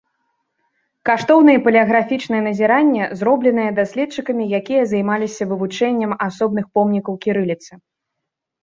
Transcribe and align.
Каштоўныя 1.09 1.59
палеаграфічныя 1.67 2.41
назірання, 2.47 3.03
зробленыя 3.21 3.71
даследчыкамі, 3.81 4.43
якія 4.61 4.83
займаліся 4.95 5.43
вывучэннем 5.53 6.11
асобных 6.31 6.65
помнікаў 6.81 7.13
кірыліцы. 7.29 7.71